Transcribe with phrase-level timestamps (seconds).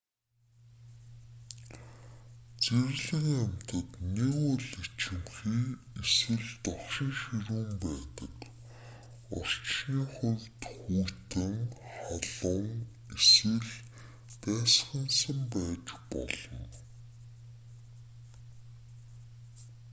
[2.63, 5.65] зэрлэг амьтад нэг бол ичимхий
[6.01, 8.35] эсвэл догшин ширүүн байдаг
[9.39, 11.55] орчны хувьд хүйтэн
[11.97, 12.71] халуун
[13.17, 13.67] эсвэл
[14.43, 16.61] дайсагнасан байж болно